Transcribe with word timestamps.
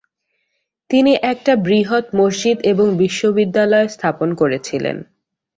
তিনি 0.89 1.11
একটা 1.23 1.53
বৃহৎ 1.57 2.05
মসজিদ 2.15 2.57
এবং 2.63 2.87
বিশ্ববিদ্যালয় 2.97 3.87
স্থাপন 3.87 4.29
করেছিলেন। 4.35 4.97